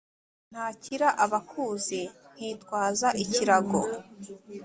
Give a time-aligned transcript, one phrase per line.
[0.51, 2.01] ntakira abakuzi,
[2.35, 3.81] nkitwaza ikirago.